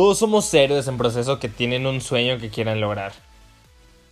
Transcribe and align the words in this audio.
Todos 0.00 0.16
somos 0.16 0.54
héroes 0.54 0.88
en 0.88 0.96
proceso 0.96 1.38
que 1.38 1.50
tienen 1.50 1.84
un 1.84 2.00
sueño 2.00 2.38
que 2.38 2.48
quieran 2.48 2.80
lograr. 2.80 3.12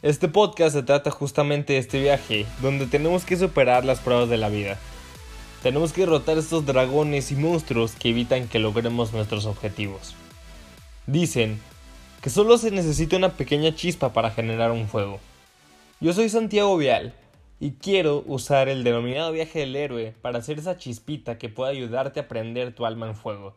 Este 0.03 0.29
podcast 0.29 0.77
se 0.77 0.82
trata 0.82 1.11
justamente 1.11 1.72
de 1.72 1.79
este 1.79 1.98
viaje, 1.98 2.45
donde 2.61 2.84
tenemos 2.84 3.25
que 3.25 3.39
superar 3.39 3.86
las 3.86 3.98
pruebas 3.98 4.29
de 4.29 4.36
la 4.36 4.50
vida. 4.50 4.79
Tenemos 5.62 5.95
que 5.95 6.03
derrotar 6.03 6.36
estos 6.36 6.66
dragones 6.66 7.32
y 7.32 7.36
monstruos 7.36 7.93
que 7.93 8.11
evitan 8.11 8.48
que 8.48 8.59
logremos 8.59 9.14
nuestros 9.14 9.46
objetivos. 9.46 10.14
Dicen 11.07 11.59
que 12.20 12.29
solo 12.29 12.59
se 12.59 12.70
necesita 12.70 13.16
una 13.16 13.39
pequeña 13.39 13.75
chispa 13.75 14.12
para 14.12 14.30
generar 14.30 14.73
un 14.73 14.89
fuego. 14.89 15.20
Yo 16.02 16.12
soy 16.12 16.29
Santiago 16.29 16.77
Vial 16.77 17.14
y 17.61 17.70
quiero 17.70 18.25
usar 18.26 18.68
el 18.68 18.84
denominado 18.84 19.32
viaje 19.32 19.61
del 19.61 19.75
héroe 19.75 20.14
para 20.20 20.40
hacer 20.40 20.59
esa 20.59 20.76
chispita 20.76 21.39
que 21.39 21.48
pueda 21.48 21.70
ayudarte 21.70 22.20
a 22.20 22.29
prender 22.29 22.75
tu 22.75 22.84
alma 22.84 23.07
en 23.07 23.14
fuego 23.14 23.54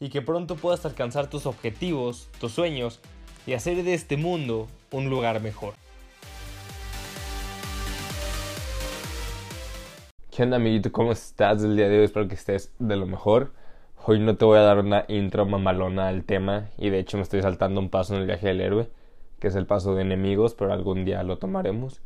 y 0.00 0.08
que 0.08 0.22
pronto 0.22 0.56
puedas 0.56 0.84
alcanzar 0.84 1.30
tus 1.30 1.46
objetivos, 1.46 2.28
tus 2.40 2.52
sueños 2.52 3.00
y 3.46 3.52
hacer 3.52 3.82
de 3.82 3.94
este 3.94 4.16
mundo 4.16 4.68
un 4.90 5.08
lugar 5.08 5.40
mejor. 5.40 5.74
¿Qué 10.30 10.42
onda 10.42 10.56
amiguito? 10.56 10.90
¿Cómo 10.90 11.12
estás 11.12 11.62
el 11.62 11.76
día 11.76 11.88
de 11.88 11.98
hoy? 11.98 12.04
Espero 12.04 12.26
que 12.26 12.34
estés 12.34 12.72
de 12.80 12.96
lo 12.96 13.06
mejor. 13.06 13.52
Hoy 14.04 14.18
no 14.18 14.36
te 14.36 14.44
voy 14.44 14.58
a 14.58 14.62
dar 14.62 14.78
una 14.78 15.04
intro 15.06 15.46
mamalona 15.46 16.08
al 16.08 16.24
tema 16.24 16.70
y 16.76 16.90
de 16.90 16.98
hecho 16.98 17.16
me 17.16 17.22
estoy 17.22 17.40
saltando 17.40 17.80
un 17.80 17.88
paso 17.88 18.14
en 18.14 18.20
el 18.20 18.26
viaje 18.26 18.48
del 18.48 18.60
héroe, 18.60 18.88
que 19.38 19.46
es 19.46 19.54
el 19.54 19.66
paso 19.66 19.94
de 19.94 20.02
enemigos, 20.02 20.54
pero 20.54 20.72
algún 20.72 21.04
día 21.04 21.22
lo 21.22 21.38
tomaremos. 21.38 22.02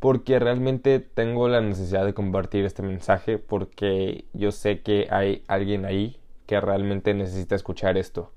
Porque 0.00 0.38
realmente 0.38 0.98
tengo 0.98 1.46
la 1.48 1.60
necesidad 1.60 2.06
de 2.06 2.14
compartir 2.14 2.64
este 2.64 2.82
mensaje 2.82 3.36
porque 3.38 4.24
yo 4.32 4.50
sé 4.50 4.80
que 4.80 5.06
hay 5.10 5.44
alguien 5.46 5.84
ahí 5.84 6.21
que 6.52 6.60
realmente 6.60 7.14
necesita 7.14 7.54
escuchar 7.54 7.96
esto. 7.96 8.30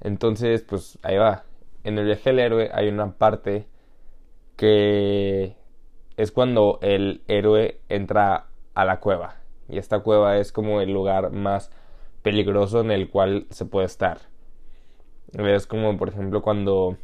Entonces, 0.00 0.62
pues 0.62 0.98
ahí 1.02 1.18
va. 1.18 1.44
En 1.84 1.98
el 1.98 2.06
viaje 2.06 2.30
del 2.30 2.38
héroe 2.38 2.70
hay 2.72 2.88
una 2.88 3.18
parte 3.18 3.66
que 4.56 5.54
es 6.16 6.32
cuando 6.32 6.78
el 6.80 7.22
héroe 7.28 7.82
entra 7.90 8.46
a 8.72 8.86
la 8.86 9.00
cueva. 9.00 9.36
Y 9.68 9.76
esta 9.76 9.98
cueva 10.00 10.38
es 10.38 10.52
como 10.52 10.80
el 10.80 10.90
lugar 10.90 11.32
más 11.32 11.70
peligroso 12.22 12.80
en 12.80 12.90
el 12.90 13.10
cual 13.10 13.46
se 13.50 13.66
puede 13.66 13.84
estar. 13.84 14.20
Es 15.34 15.66
como, 15.66 15.98
por 15.98 16.08
ejemplo, 16.08 16.40
cuando 16.40 16.96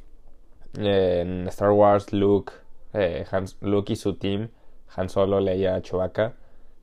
en 0.75 1.47
Star 1.49 1.73
Wars 1.73 2.15
Luke, 2.15 2.55
eh, 2.95 3.27
Luke 3.61 3.93
y 3.93 3.97
su 3.97 4.15
team, 4.15 4.49
Han 4.97 5.11
Solo, 5.11 5.39
Leia, 5.39 5.83
Chewbacca, 5.83 6.35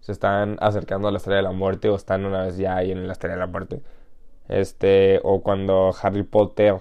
se 0.05 0.11
están 0.11 0.57
acercando 0.61 1.07
a 1.07 1.11
la 1.11 1.17
estrella 1.17 1.37
de 1.37 1.43
la 1.43 1.51
muerte 1.51 1.89
o 1.89 1.95
están 1.95 2.25
una 2.25 2.43
vez 2.43 2.57
ya 2.57 2.75
ahí 2.75 2.91
en 2.91 3.07
la 3.07 3.13
estrella 3.13 3.33
de 3.33 3.39
la 3.39 3.47
muerte. 3.47 3.81
Este, 4.47 5.19
o 5.23 5.41
cuando 5.41 5.95
Harry 5.99 6.21
Potter 6.21 6.75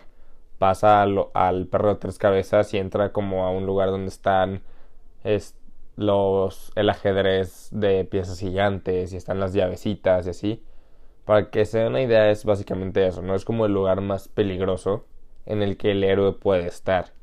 pasa 0.58 1.00
al 1.00 1.66
perro 1.68 1.88
de 1.88 1.94
tres 1.94 2.18
cabezas 2.18 2.74
y 2.74 2.78
entra 2.78 3.12
como 3.12 3.46
a 3.46 3.50
un 3.50 3.64
lugar 3.64 3.88
donde 3.88 4.08
están 4.08 4.62
es 5.24 5.56
los, 5.96 6.70
el 6.74 6.90
ajedrez 6.90 7.70
de 7.72 8.04
piezas 8.04 8.40
gigantes 8.40 9.14
y 9.14 9.16
están 9.16 9.40
las 9.40 9.54
llavecitas 9.54 10.26
y 10.26 10.30
así. 10.30 10.64
Para 11.24 11.48
que 11.48 11.64
se 11.64 11.78
den 11.78 11.88
una 11.88 12.02
idea 12.02 12.30
es 12.30 12.44
básicamente 12.44 13.06
eso, 13.06 13.22
¿no? 13.22 13.34
Es 13.34 13.46
como 13.46 13.64
el 13.64 13.72
lugar 13.72 14.02
más 14.02 14.28
peligroso 14.28 15.06
en 15.46 15.62
el 15.62 15.78
que 15.78 15.92
el 15.92 16.04
héroe 16.04 16.32
puede 16.32 16.66
estar. 16.66 17.14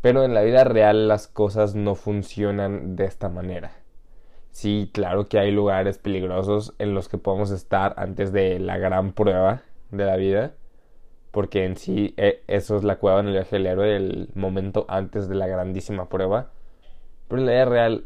Pero 0.00 0.24
en 0.24 0.32
la 0.32 0.40
vida 0.40 0.64
real 0.64 1.06
las 1.06 1.28
cosas 1.28 1.74
no 1.74 1.96
funcionan 1.96 2.96
de 2.96 3.04
esta 3.04 3.28
manera. 3.28 3.79
Sí, 4.50 4.90
claro 4.92 5.28
que 5.28 5.38
hay 5.38 5.50
lugares 5.50 5.98
peligrosos 5.98 6.74
en 6.78 6.94
los 6.94 7.08
que 7.08 7.18
podemos 7.18 7.50
estar 7.50 7.94
antes 7.96 8.32
de 8.32 8.58
la 8.58 8.78
gran 8.78 9.12
prueba 9.12 9.62
de 9.90 10.04
la 10.04 10.16
vida. 10.16 10.54
Porque 11.30 11.64
en 11.64 11.76
sí 11.76 12.14
e, 12.16 12.42
eso 12.48 12.76
es 12.76 12.84
la 12.84 12.96
cueva 12.96 13.20
en 13.20 13.28
el 13.28 13.32
viaje 13.34 13.56
del 13.56 13.66
héroe, 13.66 13.96
el 13.96 14.30
momento 14.34 14.84
antes 14.88 15.28
de 15.28 15.36
la 15.36 15.46
grandísima 15.46 16.08
prueba 16.08 16.50
pero 17.30 17.42
en 17.42 17.46
la 17.46 17.52
vida 17.52 17.64
real 17.64 18.04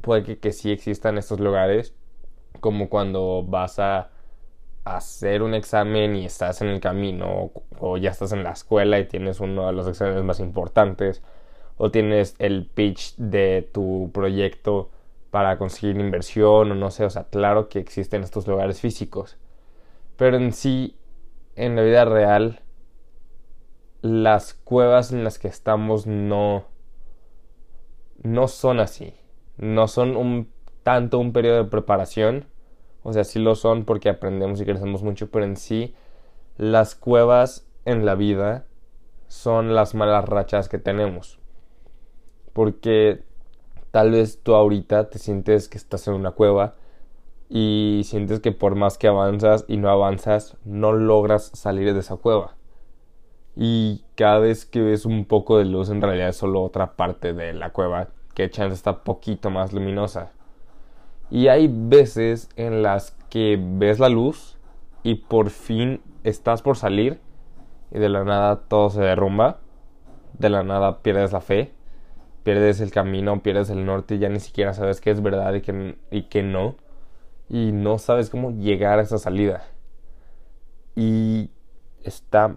puede 0.00 0.22
que, 0.22 0.38
que 0.38 0.52
sí 0.52 0.70
existan 0.70 1.18
estos 1.18 1.40
lugares, 1.40 1.94
como 2.60 2.88
cuando 2.88 3.42
vas 3.42 3.80
a 3.80 4.10
hacer 4.84 5.42
un 5.42 5.54
examen 5.54 6.14
y 6.14 6.24
estás 6.26 6.62
en 6.62 6.68
el 6.68 6.80
camino, 6.80 7.50
o, 7.80 7.96
ya 7.96 8.10
estás 8.10 8.30
en 8.32 8.44
la 8.44 8.52
escuela 8.52 9.00
y 9.00 9.08
tienes 9.08 9.40
uno 9.40 9.66
de 9.66 9.72
los 9.72 9.88
exámenes 9.88 10.22
más 10.22 10.38
importantes, 10.38 11.24
o 11.76 11.90
tienes 11.90 12.36
el 12.38 12.66
pitch 12.66 13.16
de 13.16 13.68
tu 13.72 14.10
proyecto 14.14 14.90
para 15.34 15.58
conseguir 15.58 15.98
inversión, 15.98 16.70
o 16.70 16.74
no 16.76 16.92
sé, 16.92 17.04
o 17.04 17.10
sea, 17.10 17.24
claro 17.24 17.68
que 17.68 17.80
existen 17.80 18.22
estos 18.22 18.46
lugares 18.46 18.80
físicos. 18.80 19.36
Pero 20.16 20.36
en 20.36 20.52
sí, 20.52 20.96
en 21.56 21.74
la 21.74 21.82
vida 21.82 22.04
real, 22.04 22.60
las 24.00 24.54
cuevas 24.54 25.10
en 25.10 25.24
las 25.24 25.40
que 25.40 25.48
estamos 25.48 26.06
no 26.06 26.66
no 28.22 28.46
son 28.46 28.78
así. 28.78 29.12
No 29.56 29.88
son 29.88 30.16
un, 30.16 30.52
tanto 30.84 31.18
un 31.18 31.32
periodo 31.32 31.64
de 31.64 31.68
preparación. 31.68 32.46
O 33.02 33.12
sea, 33.12 33.24
sí 33.24 33.40
lo 33.40 33.56
son 33.56 33.84
porque 33.84 34.10
aprendemos 34.10 34.60
y 34.60 34.64
crecemos 34.64 35.02
mucho, 35.02 35.32
pero 35.32 35.44
en 35.44 35.56
sí 35.56 35.96
las 36.58 36.94
cuevas 36.94 37.66
en 37.86 38.06
la 38.06 38.14
vida 38.14 38.66
son 39.26 39.74
las 39.74 39.96
malas 39.96 40.28
rachas 40.28 40.68
que 40.68 40.78
tenemos. 40.78 41.40
Porque 42.52 43.24
tal 43.94 44.10
vez 44.10 44.42
tú 44.42 44.56
ahorita 44.56 45.08
te 45.08 45.20
sientes 45.20 45.68
que 45.68 45.78
estás 45.78 46.08
en 46.08 46.14
una 46.14 46.32
cueva 46.32 46.74
y 47.48 48.00
sientes 48.06 48.40
que 48.40 48.50
por 48.50 48.74
más 48.74 48.98
que 48.98 49.06
avanzas 49.06 49.64
y 49.68 49.76
no 49.76 49.88
avanzas, 49.88 50.56
no 50.64 50.92
logras 50.92 51.52
salir 51.54 51.94
de 51.94 52.00
esa 52.00 52.16
cueva 52.16 52.56
y 53.54 54.02
cada 54.16 54.40
vez 54.40 54.66
que 54.66 54.80
ves 54.80 55.06
un 55.06 55.24
poco 55.26 55.58
de 55.58 55.64
luz 55.64 55.90
en 55.90 56.02
realidad 56.02 56.30
es 56.30 56.36
solo 56.36 56.60
otra 56.60 56.96
parte 56.96 57.34
de 57.34 57.52
la 57.52 57.70
cueva 57.70 58.08
que 58.34 58.50
chance 58.50 58.74
está 58.74 59.04
poquito 59.04 59.48
más 59.50 59.72
luminosa. 59.72 60.32
Y 61.30 61.46
hay 61.46 61.70
veces 61.70 62.48
en 62.56 62.82
las 62.82 63.12
que 63.30 63.56
ves 63.60 64.00
la 64.00 64.08
luz 64.08 64.58
y 65.04 65.14
por 65.14 65.50
fin 65.50 66.00
estás 66.24 66.62
por 66.62 66.76
salir 66.76 67.20
y 67.92 68.00
de 68.00 68.08
la 68.08 68.24
nada 68.24 68.62
todo 68.66 68.90
se 68.90 69.02
derrumba, 69.02 69.58
de 70.36 70.50
la 70.50 70.64
nada 70.64 70.98
pierdes 70.98 71.30
la 71.30 71.40
fe, 71.40 71.72
pierdes 72.44 72.80
el 72.80 72.92
camino, 72.92 73.42
pierdes 73.42 73.70
el 73.70 73.84
norte 73.84 74.18
ya 74.18 74.28
ni 74.28 74.38
siquiera 74.38 74.74
sabes 74.74 75.00
qué 75.00 75.10
es 75.10 75.22
verdad 75.22 75.54
y 75.54 75.62
qué, 75.62 75.96
y 76.10 76.22
qué 76.24 76.42
no 76.42 76.76
y 77.48 77.72
no 77.72 77.98
sabes 77.98 78.30
cómo 78.30 78.52
llegar 78.52 78.98
a 78.98 79.02
esa 79.02 79.18
salida. 79.18 79.64
Y 80.96 81.50
está 82.02 82.56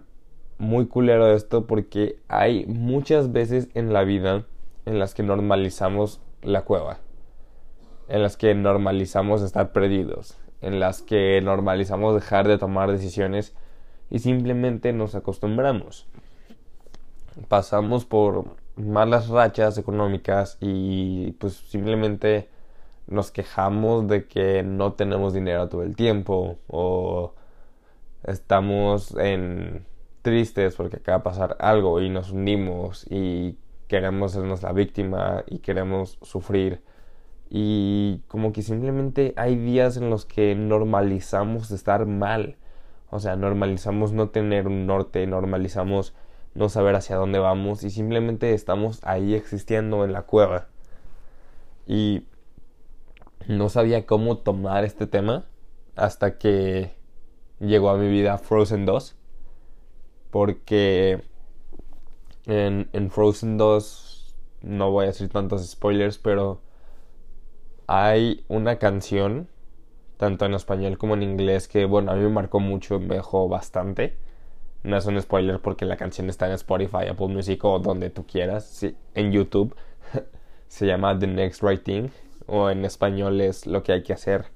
muy 0.58 0.86
culero 0.86 1.32
esto 1.32 1.66
porque 1.66 2.18
hay 2.28 2.66
muchas 2.66 3.32
veces 3.32 3.68
en 3.74 3.92
la 3.92 4.04
vida 4.04 4.44
en 4.86 4.98
las 4.98 5.14
que 5.14 5.22
normalizamos 5.22 6.20
la 6.42 6.62
cueva, 6.62 6.98
en 8.08 8.22
las 8.22 8.36
que 8.36 8.54
normalizamos 8.54 9.42
estar 9.42 9.72
perdidos, 9.72 10.38
en 10.60 10.80
las 10.80 11.02
que 11.02 11.40
normalizamos 11.42 12.14
dejar 12.14 12.48
de 12.48 12.58
tomar 12.58 12.90
decisiones 12.90 13.54
y 14.10 14.20
simplemente 14.20 14.92
nos 14.92 15.14
acostumbramos. 15.14 16.06
Pasamos 17.48 18.04
por 18.04 18.56
malas 18.78 19.28
rachas 19.28 19.78
económicas 19.78 20.56
y 20.60 21.32
pues 21.32 21.54
simplemente 21.54 22.48
nos 23.06 23.30
quejamos 23.30 24.08
de 24.08 24.26
que 24.26 24.62
no 24.62 24.92
tenemos 24.92 25.32
dinero 25.34 25.68
todo 25.68 25.82
el 25.82 25.96
tiempo 25.96 26.58
o 26.68 27.34
estamos 28.24 29.16
en 29.16 29.86
tristes 30.22 30.76
porque 30.76 30.96
acaba 30.96 31.18
de 31.18 31.24
pasar 31.24 31.56
algo 31.60 32.00
y 32.00 32.10
nos 32.10 32.32
hundimos 32.32 33.06
y 33.10 33.56
queremos 33.88 34.32
sernos 34.32 34.62
la 34.62 34.72
víctima 34.72 35.44
y 35.46 35.58
queremos 35.58 36.18
sufrir. 36.22 36.82
Y 37.50 38.22
como 38.28 38.52
que 38.52 38.62
simplemente 38.62 39.32
hay 39.36 39.56
días 39.56 39.96
en 39.96 40.10
los 40.10 40.26
que 40.26 40.54
normalizamos 40.54 41.70
estar 41.70 42.04
mal. 42.06 42.56
O 43.10 43.20
sea, 43.20 43.36
normalizamos 43.36 44.12
no 44.12 44.28
tener 44.28 44.66
un 44.66 44.86
norte, 44.86 45.26
normalizamos 45.26 46.14
no 46.58 46.68
saber 46.68 46.96
hacia 46.96 47.16
dónde 47.16 47.38
vamos 47.38 47.84
y 47.84 47.90
simplemente 47.90 48.52
estamos 48.52 48.98
ahí 49.04 49.34
existiendo 49.34 50.04
en 50.04 50.12
la 50.12 50.22
cueva. 50.22 50.66
Y 51.86 52.24
no 53.46 53.68
sabía 53.68 54.06
cómo 54.06 54.38
tomar 54.38 54.84
este 54.84 55.06
tema 55.06 55.46
hasta 55.94 56.36
que 56.36 56.96
llegó 57.60 57.90
a 57.90 57.96
mi 57.96 58.10
vida 58.10 58.38
Frozen 58.38 58.86
2 58.86 59.14
porque 60.30 61.22
en, 62.46 62.88
en 62.92 63.10
Frozen 63.10 63.56
2 63.56 64.36
no 64.62 64.90
voy 64.90 65.04
a 65.04 65.08
decir 65.08 65.28
tantos 65.28 65.64
spoilers, 65.64 66.18
pero 66.18 66.60
hay 67.86 68.44
una 68.48 68.80
canción, 68.80 69.48
tanto 70.16 70.44
en 70.44 70.54
español 70.54 70.98
como 70.98 71.14
en 71.14 71.22
inglés, 71.22 71.68
que 71.68 71.84
bueno, 71.84 72.10
a 72.10 72.16
mí 72.16 72.22
me 72.22 72.30
marcó 72.30 72.58
mucho, 72.58 72.98
me 72.98 73.14
dejó 73.14 73.48
bastante. 73.48 74.18
No 74.82 74.96
es 74.96 75.06
un 75.06 75.20
spoiler 75.20 75.60
porque 75.60 75.84
la 75.84 75.96
canción 75.96 76.28
está 76.28 76.46
en 76.46 76.52
Spotify, 76.52 77.08
Apple 77.10 77.28
Music 77.28 77.64
o 77.64 77.78
donde 77.78 78.10
tú 78.10 78.26
quieras, 78.26 78.64
sí, 78.66 78.96
en 79.14 79.32
YouTube. 79.32 79.74
Se 80.68 80.86
llama 80.86 81.18
The 81.18 81.26
Next 81.26 81.62
Right 81.62 81.82
Thing, 81.82 82.08
o 82.46 82.70
en 82.70 82.84
español 82.84 83.40
es 83.40 83.66
Lo 83.66 83.82
que 83.82 83.92
hay 83.92 84.02
que 84.02 84.12
hacer. 84.12 84.46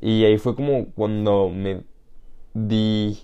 Y 0.00 0.24
ahí 0.24 0.38
fue 0.38 0.56
como 0.56 0.86
cuando 0.94 1.48
me 1.48 1.84
di 2.54 3.20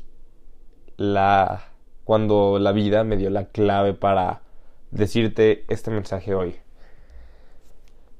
la 0.97 1.65
cuando 2.05 2.59
la 2.59 2.73
vida 2.73 3.05
me 3.05 3.17
dio 3.17 3.29
la 3.29 3.47
clave 3.47 3.93
para 3.93 4.43
decirte 4.91 5.65
este 5.69 5.91
mensaje 5.91 6.35
hoy. 6.35 6.57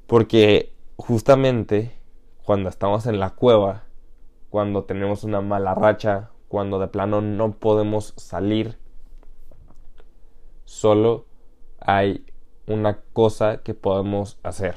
Porque 0.07 0.75
justamente 0.97 1.93
cuando 2.45 2.69
estamos 2.69 3.07
en 3.07 3.21
la 3.21 3.31
cueva, 3.31 3.85
cuando 4.51 4.85
tenemos 4.85 5.25
una 5.25 5.41
mala 5.41 5.75
racha, 5.75 6.31
cuando 6.49 6.79
de 6.79 6.89
plano 6.89 7.21
no 7.21 7.53
podemos 7.59 8.15
salir, 8.17 8.79
solo 10.65 11.27
hay 11.81 12.27
una 12.67 13.01
cosa 13.13 13.63
que 13.63 13.75
podemos 13.75 14.39
hacer 14.43 14.77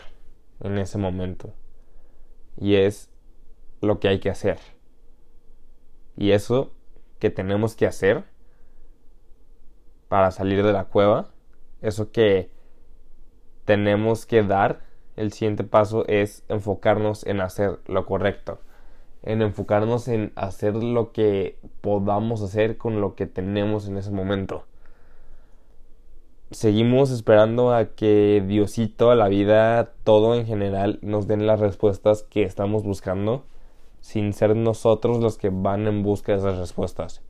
en 0.62 0.78
ese 0.78 0.98
momento. 0.98 1.54
Y 2.58 2.76
es 2.76 3.10
lo 3.82 4.00
que 4.00 4.08
hay 4.08 4.20
que 4.20 4.30
hacer. 4.30 4.60
Y 6.16 6.32
eso 6.32 6.72
que 7.20 7.30
tenemos 7.30 7.76
que 7.76 7.88
hacer 7.88 8.26
para 10.08 10.32
salir 10.32 10.64
de 10.64 10.74
la 10.74 10.86
cueva, 10.86 11.32
eso 11.82 12.12
que 12.12 12.52
tenemos 13.66 14.26
que 14.26 14.44
dar, 14.44 14.82
el 15.16 15.32
siguiente 15.32 15.64
paso 15.64 16.06
es 16.08 16.44
enfocarnos 16.48 17.26
en 17.26 17.42
hacer 17.42 17.80
lo 17.86 18.06
correcto, 18.06 18.60
en 19.24 19.42
enfocarnos 19.42 20.08
en 20.08 20.32
hacer 20.36 20.76
lo 20.76 21.12
que 21.12 21.58
podamos 21.82 22.42
hacer 22.42 22.78
con 22.78 23.02
lo 23.02 23.16
que 23.16 23.28
tenemos 23.28 23.88
en 23.88 23.98
ese 23.98 24.12
momento. 24.12 24.66
Seguimos 26.52 27.12
esperando 27.12 27.74
a 27.74 27.96
que 27.96 28.44
Diosito, 28.46 29.16
la 29.16 29.30
vida, 29.30 29.94
todo 30.04 30.36
en 30.36 30.46
general 30.46 31.00
nos 31.02 31.28
den 31.28 31.48
las 31.48 31.60
respuestas 31.60 32.24
que 32.24 32.44
estamos 32.44 32.84
buscando 32.84 33.46
sin 34.02 34.34
ser 34.34 34.56
nosotros 34.56 35.20
los 35.20 35.38
que 35.38 35.50
van 35.50 35.88
en 35.88 36.04
busca 36.04 36.34
de 36.34 36.40
esas 36.40 36.58
respuestas. 36.58 37.22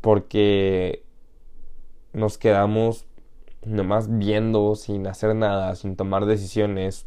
Porque 0.00 1.02
nos 2.12 2.38
quedamos 2.38 3.06
nomás 3.64 4.18
viendo, 4.18 4.76
sin 4.76 5.06
hacer 5.06 5.34
nada, 5.34 5.74
sin 5.74 5.96
tomar 5.96 6.26
decisiones, 6.26 7.06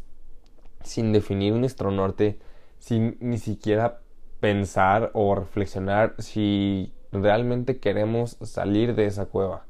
sin 0.82 1.12
definir 1.12 1.54
nuestro 1.54 1.90
norte, 1.90 2.38
sin 2.82 3.16
ni 3.20 3.38
siquiera 3.38 4.00
pensar 4.40 5.12
o 5.14 5.36
reflexionar 5.36 6.16
si 6.18 6.92
realmente 7.12 7.78
queremos 7.78 8.36
salir 8.42 8.96
de 8.96 9.06
esa 9.06 9.26
cueva. 9.26 9.66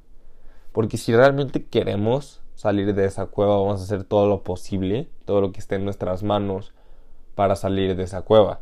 Porque 0.73 0.97
si 0.97 1.15
realmente 1.15 1.63
queremos 1.67 2.41
salir 2.55 2.95
de 2.95 3.05
esa 3.05 3.27
cueva, 3.27 3.59
vamos 3.59 3.83
a 3.83 3.85
hacer 3.85 4.05
todo 4.05 4.27
lo 4.29 4.43
posible, 4.43 5.11
todo 5.27 5.43
lo 5.43 5.53
que 5.53 5.61
esté 5.61 5.75
en 5.75 5.85
nuestras 5.85 6.23
manos 6.23 6.73
para 7.35 7.55
salir 7.55 7.97
de 7.97 8.05
esa 8.05 8.23
cueva. 8.23 8.61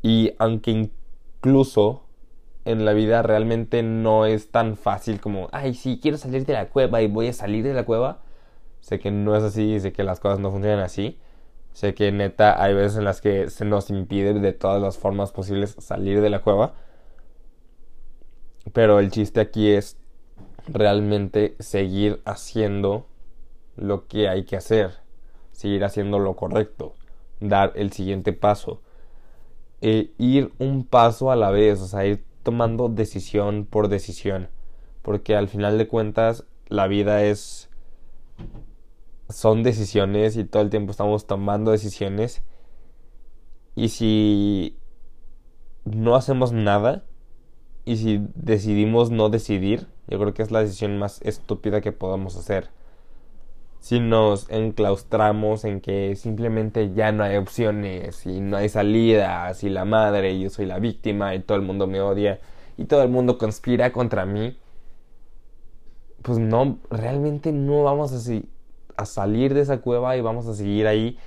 Y 0.00 0.32
aunque 0.38 0.70
incluso 0.70 2.04
en 2.64 2.84
la 2.84 2.92
vida 2.92 3.20
realmente 3.22 3.82
no 3.82 4.26
es 4.26 4.52
tan 4.52 4.76
fácil 4.76 5.20
como, 5.20 5.48
ay, 5.50 5.74
sí, 5.74 5.98
quiero 6.00 6.18
salir 6.18 6.46
de 6.46 6.52
la 6.52 6.68
cueva 6.68 7.02
y 7.02 7.08
voy 7.08 7.26
a 7.26 7.32
salir 7.32 7.64
de 7.64 7.74
la 7.74 7.84
cueva. 7.84 8.20
Sé 8.78 9.00
que 9.00 9.10
no 9.10 9.34
es 9.34 9.42
así, 9.42 9.80
sé 9.80 9.92
que 9.92 10.04
las 10.04 10.20
cosas 10.20 10.38
no 10.38 10.52
funcionan 10.52 10.78
así. 10.78 11.18
Sé 11.72 11.94
que 11.94 12.12
neta 12.12 12.62
hay 12.62 12.74
veces 12.74 12.98
en 12.98 13.04
las 13.04 13.20
que 13.20 13.48
se 13.50 13.64
nos 13.64 13.90
impide 13.90 14.34
de 14.34 14.52
todas 14.52 14.82
las 14.82 14.98
formas 14.98 15.32
posibles 15.32 15.76
salir 15.78 16.20
de 16.20 16.30
la 16.30 16.40
cueva. 16.40 16.74
Pero 18.72 18.98
el 18.98 19.10
chiste 19.10 19.40
aquí 19.40 19.70
es 19.70 19.96
realmente 20.68 21.56
seguir 21.58 22.20
haciendo 22.24 23.06
lo 23.76 24.06
que 24.06 24.28
hay 24.28 24.44
que 24.44 24.56
hacer. 24.56 24.92
Seguir 25.52 25.84
haciendo 25.84 26.18
lo 26.18 26.36
correcto. 26.36 26.94
Dar 27.40 27.72
el 27.74 27.92
siguiente 27.92 28.32
paso. 28.32 28.82
E 29.80 30.12
ir 30.18 30.52
un 30.58 30.84
paso 30.84 31.30
a 31.30 31.36
la 31.36 31.50
vez, 31.50 31.80
o 31.80 31.86
sea, 31.86 32.04
ir 32.04 32.24
tomando 32.42 32.88
decisión 32.88 33.64
por 33.64 33.88
decisión. 33.88 34.48
Porque 35.02 35.36
al 35.36 35.48
final 35.48 35.78
de 35.78 35.88
cuentas 35.88 36.44
la 36.68 36.86
vida 36.86 37.24
es... 37.24 37.68
Son 39.30 39.62
decisiones 39.62 40.36
y 40.36 40.44
todo 40.44 40.62
el 40.62 40.70
tiempo 40.70 40.90
estamos 40.90 41.26
tomando 41.26 41.70
decisiones. 41.70 42.42
Y 43.74 43.88
si 43.88 44.76
no 45.84 46.16
hacemos 46.16 46.52
nada 46.52 47.04
y 47.84 47.96
si 47.96 48.26
decidimos 48.34 49.10
no 49.10 49.30
decidir, 49.30 49.86
yo 50.08 50.18
creo 50.18 50.34
que 50.34 50.42
es 50.42 50.50
la 50.50 50.60
decisión 50.60 50.98
más 50.98 51.20
estúpida 51.22 51.80
que 51.80 51.92
podamos 51.92 52.36
hacer. 52.36 52.68
Si 53.80 53.98
nos 53.98 54.50
enclaustramos 54.50 55.64
en 55.64 55.80
que 55.80 56.14
simplemente 56.16 56.92
ya 56.92 57.12
no 57.12 57.24
hay 57.24 57.36
opciones 57.36 58.26
y 58.26 58.40
no 58.40 58.58
hay 58.58 58.68
salidas 58.68 59.64
y 59.64 59.70
la 59.70 59.84
madre, 59.86 60.32
y 60.32 60.42
yo 60.42 60.50
soy 60.50 60.66
la 60.66 60.78
víctima 60.78 61.34
y 61.34 61.40
todo 61.40 61.56
el 61.56 61.64
mundo 61.64 61.86
me 61.86 62.00
odia 62.00 62.40
y 62.76 62.84
todo 62.84 63.02
el 63.02 63.08
mundo 63.08 63.38
conspira 63.38 63.92
contra 63.92 64.26
mí, 64.26 64.56
pues 66.22 66.38
no, 66.38 66.78
realmente 66.90 67.52
no 67.52 67.84
vamos 67.84 68.12
a, 68.12 68.18
a 69.00 69.06
salir 69.06 69.54
de 69.54 69.62
esa 69.62 69.80
cueva 69.80 70.16
y 70.16 70.20
vamos 70.20 70.46
a 70.46 70.54
seguir 70.54 70.86
ahí 70.86 71.18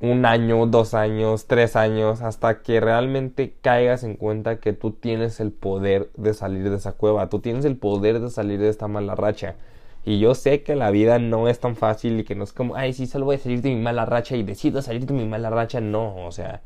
un 0.00 0.26
año, 0.26 0.66
dos 0.66 0.94
años, 0.94 1.46
tres 1.46 1.76
años, 1.76 2.20
hasta 2.20 2.62
que 2.62 2.80
realmente 2.80 3.54
caigas 3.60 4.04
en 4.04 4.16
cuenta 4.16 4.60
que 4.60 4.72
tú 4.72 4.92
tienes 4.92 5.40
el 5.40 5.52
poder 5.52 6.10
de 6.16 6.34
salir 6.34 6.68
de 6.70 6.76
esa 6.76 6.92
cueva, 6.92 7.28
tú 7.28 7.40
tienes 7.40 7.64
el 7.64 7.76
poder 7.76 8.20
de 8.20 8.30
salir 8.30 8.60
de 8.60 8.68
esta 8.68 8.88
mala 8.88 9.14
racha. 9.14 9.56
Y 10.04 10.18
yo 10.18 10.34
sé 10.34 10.62
que 10.62 10.76
la 10.76 10.90
vida 10.90 11.18
no 11.18 11.48
es 11.48 11.60
tan 11.60 11.76
fácil 11.76 12.20
y 12.20 12.24
que 12.24 12.34
no 12.34 12.44
es 12.44 12.52
como, 12.52 12.76
ay, 12.76 12.92
sí, 12.92 13.06
solo 13.06 13.24
voy 13.24 13.36
a 13.36 13.38
salir 13.38 13.62
de 13.62 13.70
mi 13.70 13.80
mala 13.80 14.04
racha 14.04 14.36
y 14.36 14.42
decido 14.42 14.82
salir 14.82 15.06
de 15.06 15.14
mi 15.14 15.24
mala 15.26 15.48
racha. 15.48 15.80
No, 15.80 16.26
o 16.26 16.32
sea, 16.32 16.62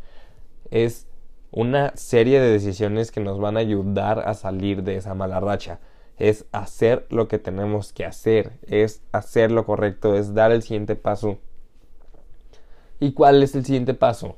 es 0.71 1.07
una 1.53 1.93
serie 1.97 2.41
de 2.41 2.51
decisiones 2.51 3.13
que 3.13 3.21
nos 3.21 3.39
van 3.39 3.57
a 3.57 3.61
ayudar 3.61 4.21
a 4.27 4.35
salir 4.35 4.83
de 4.83 4.97
esa 4.97 5.15
mala 5.15 5.39
racha. 5.41 5.79
Es 6.19 6.47
hacer 6.53 7.07
lo 7.11 7.29
que 7.29 7.39
tenemos 7.39 7.93
que 7.93 8.05
hacer, 8.05 8.59
es 8.63 9.03
hacer 9.13 9.53
lo 9.53 9.65
correcto, 9.65 10.15
es 10.15 10.35
dar 10.35 10.53
el 10.53 10.63
siguiente 10.63 10.97
paso. 10.97 11.39
¿Y 13.01 13.13
cuál 13.13 13.43
es 13.43 13.55
el 13.55 13.65
siguiente 13.65 13.95
paso? 13.95 14.37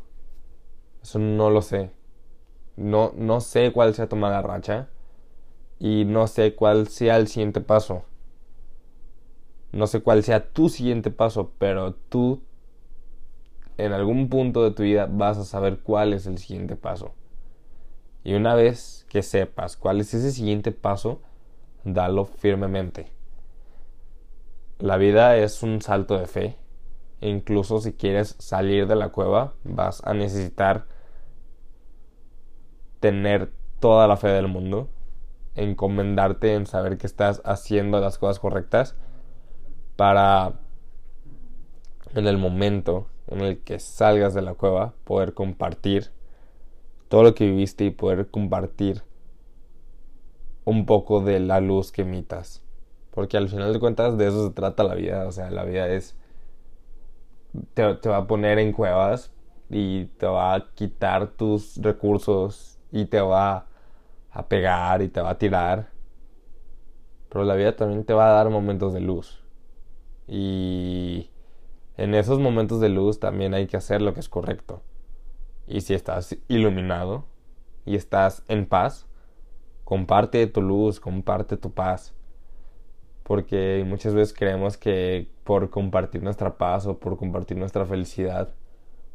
Eso 1.02 1.18
no 1.18 1.50
lo 1.50 1.62
sé. 1.62 1.90
No, 2.76 3.12
no 3.16 3.40
sé 3.40 3.72
cuál 3.72 3.94
sea 3.94 4.08
tu 4.08 4.16
mala 4.16 4.42
racha 4.42 4.88
y 5.78 6.04
no 6.04 6.26
sé 6.26 6.54
cuál 6.54 6.88
sea 6.88 7.16
el 7.16 7.28
siguiente 7.28 7.60
paso. 7.60 8.04
No 9.72 9.86
sé 9.86 10.02
cuál 10.02 10.22
sea 10.22 10.52
tu 10.52 10.68
siguiente 10.68 11.10
paso, 11.10 11.52
pero 11.58 11.94
tú 11.94 12.42
en 13.78 13.92
algún 13.92 14.28
punto 14.28 14.62
de 14.62 14.72
tu 14.72 14.82
vida 14.82 15.08
vas 15.10 15.38
a 15.38 15.44
saber 15.44 15.80
cuál 15.80 16.12
es 16.12 16.26
el 16.26 16.38
siguiente 16.38 16.76
paso. 16.76 17.14
Y 18.22 18.34
una 18.34 18.54
vez 18.54 19.06
que 19.08 19.22
sepas 19.22 19.76
cuál 19.76 20.00
es 20.00 20.12
ese 20.12 20.32
siguiente 20.32 20.72
paso, 20.72 21.22
dalo 21.84 22.24
firmemente. 22.24 23.12
La 24.78 24.96
vida 24.96 25.36
es 25.36 25.62
un 25.62 25.82
salto 25.82 26.18
de 26.18 26.26
fe. 26.26 26.56
E 27.20 27.28
incluso 27.28 27.80
si 27.80 27.92
quieres 27.92 28.34
salir 28.38 28.86
de 28.86 28.96
la 28.96 29.10
cueva, 29.10 29.52
vas 29.62 30.02
a 30.06 30.14
necesitar 30.14 30.86
tener 32.98 33.52
toda 33.78 34.06
la 34.06 34.16
fe 34.16 34.28
del 34.28 34.48
mundo, 34.48 34.88
encomendarte 35.54 36.54
en 36.54 36.66
saber 36.66 36.96
que 36.96 37.06
estás 37.06 37.42
haciendo 37.44 38.00
las 38.00 38.18
cosas 38.18 38.38
correctas 38.38 38.96
para 39.96 40.60
en 42.14 42.26
el 42.26 42.38
momento 42.38 43.06
en 43.26 43.40
el 43.40 43.60
que 43.60 43.78
salgas 43.78 44.34
de 44.34 44.42
la 44.42 44.54
cueva 44.54 44.94
poder 45.04 45.34
compartir 45.34 46.10
todo 47.08 47.22
lo 47.22 47.34
que 47.34 47.46
viviste 47.46 47.84
y 47.84 47.90
poder 47.90 48.30
compartir 48.30 49.02
un 50.64 50.86
poco 50.86 51.20
de 51.20 51.40
la 51.40 51.60
luz 51.60 51.92
que 51.92 52.02
emitas. 52.02 52.62
Porque 53.10 53.36
al 53.36 53.48
final 53.48 53.72
de 53.72 53.80
cuentas 53.80 54.16
de 54.18 54.28
eso 54.28 54.48
se 54.48 54.54
trata 54.54 54.84
la 54.84 54.94
vida. 54.94 55.26
O 55.26 55.32
sea, 55.32 55.50
la 55.50 55.64
vida 55.64 55.88
es... 55.88 56.16
Te, 57.74 57.94
te 57.94 58.08
va 58.08 58.18
a 58.18 58.26
poner 58.26 58.58
en 58.58 58.72
cuevas 58.72 59.32
y 59.68 60.06
te 60.18 60.26
va 60.26 60.54
a 60.54 60.70
quitar 60.74 61.28
tus 61.28 61.76
recursos 61.76 62.78
y 62.92 63.06
te 63.06 63.20
va 63.20 63.66
a 64.30 64.48
pegar 64.48 65.02
y 65.02 65.08
te 65.08 65.20
va 65.20 65.30
a 65.30 65.38
tirar. 65.38 65.90
Pero 67.28 67.44
la 67.44 67.54
vida 67.54 67.76
también 67.76 68.04
te 68.04 68.12
va 68.12 68.30
a 68.30 68.32
dar 68.32 68.50
momentos 68.50 68.92
de 68.92 69.00
luz. 69.00 69.42
Y 70.26 71.30
en 71.96 72.14
esos 72.14 72.38
momentos 72.38 72.80
de 72.80 72.88
luz 72.88 73.20
también 73.20 73.54
hay 73.54 73.66
que 73.66 73.76
hacer 73.76 74.02
lo 74.02 74.14
que 74.14 74.20
es 74.20 74.28
correcto. 74.28 74.82
Y 75.66 75.82
si 75.82 75.94
estás 75.94 76.36
iluminado 76.48 77.24
y 77.84 77.96
estás 77.96 78.42
en 78.48 78.66
paz, 78.66 79.06
comparte 79.90 80.46
tu 80.46 80.62
luz, 80.62 81.00
comparte 81.00 81.56
tu 81.56 81.72
paz. 81.72 82.14
Porque 83.24 83.84
muchas 83.84 84.14
veces 84.14 84.32
creemos 84.32 84.76
que 84.76 85.26
por 85.42 85.68
compartir 85.68 86.22
nuestra 86.22 86.58
paz 86.58 86.86
o 86.86 87.00
por 87.00 87.16
compartir 87.16 87.56
nuestra 87.56 87.84
felicidad 87.84 88.54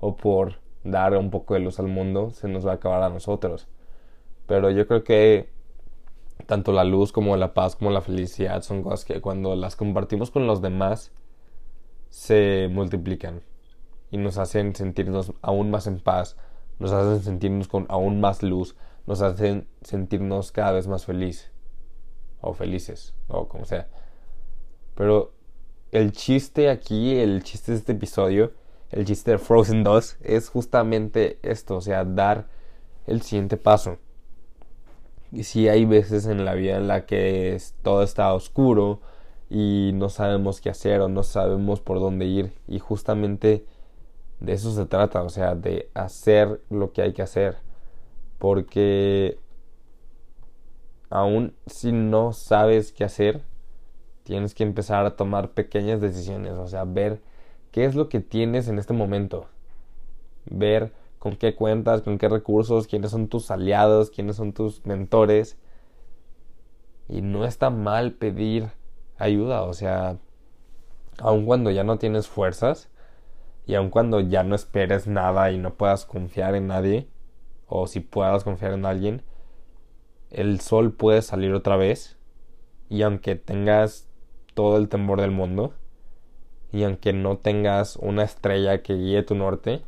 o 0.01 0.17
por 0.17 0.59
dar 0.83 1.15
un 1.15 1.29
poco 1.29 1.53
de 1.53 1.61
luz 1.61 1.79
al 1.79 1.87
mundo 1.87 2.31
se 2.31 2.49
nos 2.49 2.67
va 2.67 2.71
a 2.71 2.75
acabar 2.75 3.03
a 3.03 3.09
nosotros. 3.09 3.69
Pero 4.47 4.69
yo 4.69 4.85
creo 4.85 5.05
que 5.05 5.49
tanto 6.45 6.73
la 6.73 6.83
luz 6.83 7.13
como 7.13 7.37
la 7.37 7.53
paz 7.53 7.77
como 7.77 7.89
la 7.89 8.01
felicidad 8.01 8.61
son 8.61 8.83
cosas 8.83 9.05
que 9.05 9.21
cuando 9.21 9.55
las 9.55 9.77
compartimos 9.77 10.29
con 10.29 10.45
los 10.45 10.61
demás 10.61 11.13
se 12.09 12.67
multiplican 12.69 13.43
y 14.11 14.17
nos 14.17 14.37
hacen 14.37 14.75
sentirnos 14.75 15.31
aún 15.41 15.71
más 15.71 15.87
en 15.87 16.01
paz, 16.01 16.35
nos 16.79 16.91
hacen 16.91 17.23
sentirnos 17.23 17.69
con 17.69 17.85
aún 17.87 18.19
más 18.19 18.43
luz, 18.43 18.75
nos 19.07 19.21
hacen 19.21 19.67
sentirnos 19.81 20.51
cada 20.51 20.71
vez 20.71 20.87
más 20.87 21.05
feliz 21.05 21.51
o 22.41 22.53
felices 22.53 23.13
o 23.27 23.47
como 23.47 23.65
sea. 23.65 23.87
Pero 24.95 25.33
el 25.91 26.11
chiste 26.11 26.69
aquí, 26.69 27.15
el 27.17 27.43
chiste 27.43 27.71
de 27.71 27.77
este 27.77 27.91
episodio, 27.93 28.53
el 28.91 29.05
chiste 29.05 29.31
de 29.31 29.37
Frozen 29.37 29.83
2 29.83 30.17
es 30.21 30.49
justamente 30.49 31.39
esto, 31.41 31.77
o 31.77 31.81
sea, 31.81 32.05
dar 32.05 32.47
el 33.07 33.21
siguiente 33.21 33.57
paso. 33.57 33.97
Y 35.31 35.43
si 35.43 35.67
hay 35.67 35.85
veces 35.85 36.27
en 36.27 36.45
la 36.45 36.53
vida 36.53 36.77
en 36.77 36.87
la 36.87 37.05
que 37.05 37.57
todo 37.81 38.03
está 38.03 38.33
oscuro 38.33 39.01
y 39.49 39.91
no 39.93 40.09
sabemos 40.09 40.61
qué 40.61 40.69
hacer 40.69 41.01
o 41.01 41.09
no 41.09 41.23
sabemos 41.23 41.81
por 41.81 41.99
dónde 41.99 42.25
ir 42.25 42.53
y 42.67 42.79
justamente 42.79 43.65
de 44.39 44.53
eso 44.53 44.71
se 44.71 44.85
trata, 44.85 45.23
o 45.23 45.29
sea, 45.29 45.55
de 45.55 45.89
hacer 45.93 46.61
lo 46.69 46.93
que 46.93 47.01
hay 47.01 47.13
que 47.13 47.21
hacer. 47.21 47.57
Porque 48.45 49.39
aún 51.09 51.55
si 51.65 51.91
no 51.91 52.31
sabes 52.31 52.91
qué 52.91 53.03
hacer, 53.03 53.41
tienes 54.21 54.53
que 54.53 54.61
empezar 54.61 55.03
a 55.07 55.15
tomar 55.15 55.53
pequeñas 55.53 55.99
decisiones, 55.99 56.51
o 56.53 56.67
sea, 56.67 56.83
ver 56.83 57.23
qué 57.71 57.85
es 57.85 57.95
lo 57.95 58.07
que 58.07 58.19
tienes 58.19 58.67
en 58.67 58.77
este 58.77 58.93
momento. 58.93 59.47
Ver 60.45 60.93
con 61.17 61.37
qué 61.37 61.55
cuentas, 61.55 62.03
con 62.03 62.19
qué 62.19 62.29
recursos, 62.29 62.85
quiénes 62.85 63.09
son 63.09 63.29
tus 63.29 63.49
aliados, 63.49 64.11
quiénes 64.11 64.35
son 64.35 64.53
tus 64.53 64.85
mentores. 64.85 65.57
Y 67.09 67.23
no 67.23 67.45
está 67.45 67.71
mal 67.71 68.11
pedir 68.11 68.69
ayuda, 69.17 69.63
o 69.63 69.73
sea, 69.73 70.19
aun 71.17 71.47
cuando 71.47 71.71
ya 71.71 71.83
no 71.83 71.97
tienes 71.97 72.27
fuerzas 72.27 72.91
y 73.65 73.73
aun 73.73 73.89
cuando 73.89 74.19
ya 74.19 74.43
no 74.43 74.53
esperes 74.53 75.07
nada 75.07 75.51
y 75.51 75.57
no 75.57 75.73
puedas 75.73 76.05
confiar 76.05 76.53
en 76.53 76.67
nadie, 76.67 77.09
o 77.67 77.87
si 77.87 77.99
puedas 77.99 78.43
confiar 78.43 78.73
en 78.73 78.85
alguien, 78.85 79.23
el 80.29 80.59
sol 80.59 80.93
puede 80.93 81.21
salir 81.21 81.53
otra 81.53 81.77
vez 81.77 82.17
y 82.89 83.01
aunque 83.01 83.35
tengas 83.35 84.07
todo 84.53 84.77
el 84.77 84.89
temor 84.89 85.21
del 85.21 85.31
mundo 85.31 85.73
y 86.71 86.83
aunque 86.83 87.13
no 87.13 87.37
tengas 87.37 87.95
una 87.95 88.23
estrella 88.23 88.81
que 88.83 88.95
guíe 88.95 89.23
tu 89.23 89.35
norte, 89.35 89.83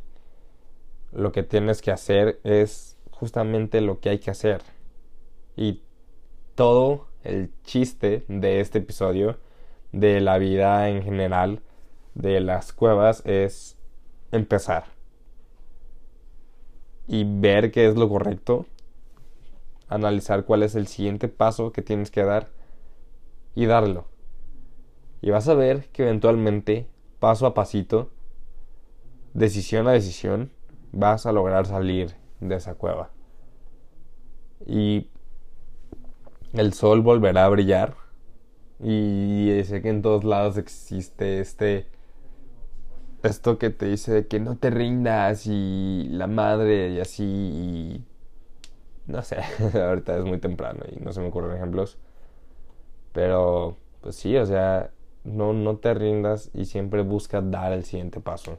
lo 1.12 1.32
que 1.32 1.42
tienes 1.42 1.82
que 1.82 1.90
hacer 1.90 2.40
es 2.44 2.96
justamente 3.10 3.80
lo 3.80 4.00
que 4.00 4.10
hay 4.10 4.18
que 4.18 4.30
hacer. 4.30 4.62
Y 5.56 5.82
todo 6.54 7.08
el 7.24 7.50
chiste 7.62 8.24
de 8.28 8.60
este 8.60 8.78
episodio, 8.78 9.38
de 9.92 10.20
la 10.20 10.38
vida 10.38 10.88
en 10.88 11.02
general, 11.02 11.62
de 12.14 12.40
las 12.40 12.72
cuevas, 12.72 13.22
es 13.26 13.76
empezar. 14.32 14.97
Y 17.08 17.24
ver 17.24 17.72
qué 17.72 17.88
es 17.88 17.96
lo 17.96 18.08
correcto. 18.08 18.66
Analizar 19.88 20.44
cuál 20.44 20.62
es 20.62 20.74
el 20.74 20.86
siguiente 20.86 21.28
paso 21.28 21.72
que 21.72 21.82
tienes 21.82 22.10
que 22.10 22.22
dar. 22.22 22.50
Y 23.54 23.66
darlo. 23.66 24.06
Y 25.20 25.30
vas 25.30 25.48
a 25.48 25.54
ver 25.54 25.88
que 25.88 26.02
eventualmente, 26.02 26.86
paso 27.18 27.46
a 27.46 27.54
pasito, 27.54 28.10
decisión 29.34 29.88
a 29.88 29.92
decisión, 29.92 30.52
vas 30.92 31.26
a 31.26 31.32
lograr 31.32 31.66
salir 31.66 32.14
de 32.40 32.54
esa 32.54 32.74
cueva. 32.74 33.10
Y 34.66 35.10
el 36.52 36.72
sol 36.72 37.02
volverá 37.02 37.46
a 37.46 37.48
brillar. 37.48 37.96
Y 38.80 39.60
sé 39.64 39.82
que 39.82 39.88
en 39.88 40.02
todos 40.02 40.24
lados 40.24 40.56
existe 40.56 41.40
este. 41.40 41.86
Esto 43.22 43.58
que 43.58 43.70
te 43.70 43.86
dice 43.86 44.26
que 44.28 44.38
no 44.40 44.56
te 44.56 44.70
rindas 44.70 45.46
y 45.46 46.08
la 46.10 46.26
madre 46.26 46.90
y 46.90 47.00
así. 47.00 47.24
Y 47.24 48.04
no 49.06 49.22
sé, 49.22 49.38
ahorita 49.74 50.16
es 50.18 50.24
muy 50.24 50.38
temprano 50.38 50.84
y 50.90 51.00
no 51.00 51.12
se 51.12 51.20
me 51.20 51.28
ocurren 51.28 51.56
ejemplos. 51.56 51.98
Pero, 53.12 53.76
pues 54.00 54.16
sí, 54.16 54.36
o 54.36 54.46
sea, 54.46 54.90
no, 55.24 55.52
no 55.52 55.76
te 55.78 55.94
rindas 55.94 56.50
y 56.54 56.66
siempre 56.66 57.02
busca 57.02 57.40
dar 57.40 57.72
el 57.72 57.84
siguiente 57.84 58.20
paso. 58.20 58.58